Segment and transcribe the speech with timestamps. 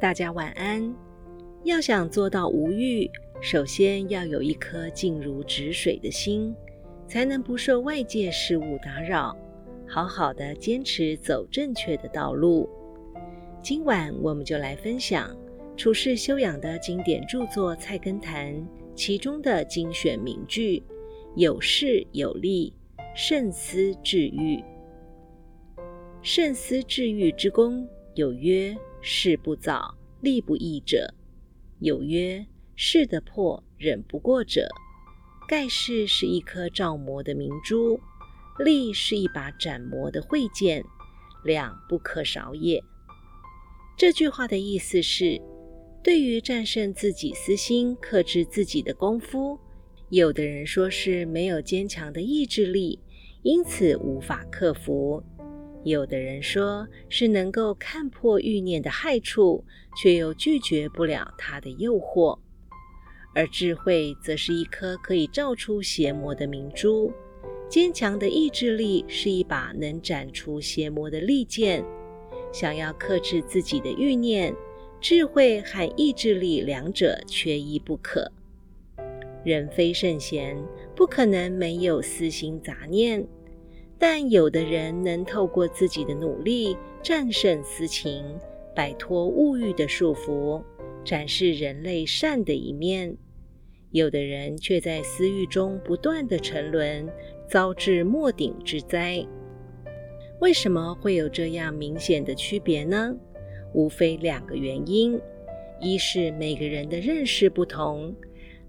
[0.00, 0.94] 大家晚安。
[1.62, 6.54] 要想做到无欲，首先要有一颗静如止水的心，
[7.08, 9.34] 才能不受外界事物打扰，
[9.86, 12.68] 好好的坚持走正确的道路。
[13.62, 15.34] 今晚我们就来分享
[15.76, 18.52] 处世修养的经典著作《菜根谭》
[18.94, 20.82] 其中的精选名句
[21.34, 22.74] ：“有事有力，
[23.14, 24.62] 慎思治愈。
[26.20, 28.76] 慎思治愈之功，有曰：
[29.06, 31.12] 事不早，力不易者。”
[31.80, 34.66] 有曰：“事得破，忍不过者。”
[35.46, 38.00] 盖世是一颗照磨的明珠，
[38.58, 40.82] 力是一把斩磨的慧剑，
[41.44, 42.82] 两不可少也。
[43.94, 45.38] 这句话的意思是，
[46.02, 49.58] 对于战胜自己私心、克制自己的功夫，
[50.08, 52.98] 有的人说是没有坚强的意志力，
[53.42, 55.22] 因此无法克服。
[55.84, 59.64] 有的人说是能够看破欲念的害处，
[59.96, 62.38] 却又拒绝不了它的诱惑；
[63.34, 67.12] 而智慧则是一颗可以照出邪魔的明珠，
[67.68, 71.84] 坚强的意志力是一把能斩除邪魔的利剑。
[72.50, 74.54] 想要克制自己的欲念，
[75.00, 78.32] 智慧和意志力两者缺一不可。
[79.44, 80.56] 人非圣贤，
[80.96, 83.26] 不可能没有私心杂念。
[83.98, 88.24] 但有的人能透过自己的努力战胜私情，
[88.74, 90.62] 摆脱物欲的束缚，
[91.04, 93.16] 展示人类善的一面；
[93.92, 97.08] 有的人却在私欲中不断的沉沦，
[97.48, 99.24] 遭致末顶之灾。
[100.40, 103.16] 为什么会有这样明显的区别呢？
[103.72, 105.18] 无非两个原因：
[105.80, 108.14] 一是每个人的认识不同，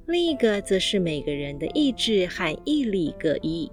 [0.08, 3.70] 另一个则是每个人的意志和毅力各异。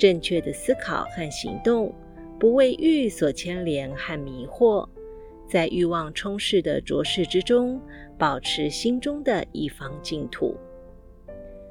[0.00, 1.94] 正确的思考和行动，
[2.38, 4.88] 不为欲所牵连和迷惑，
[5.46, 7.78] 在欲望充斥的浊世之中，
[8.16, 10.56] 保持心中的一方净土。